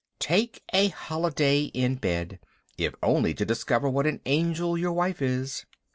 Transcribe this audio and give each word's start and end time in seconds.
Take 0.17 0.63
a 0.73 0.87
holiday 0.87 1.65
in 1.65 1.97
bed, 1.97 2.39
if 2.75 2.95
only 3.03 3.35
to 3.35 3.45
discover 3.45 3.87
what 3.87 4.07
an 4.07 4.19
angel 4.25 4.75
your 4.75 4.93
wife 4.93 5.21
is. 5.21 5.67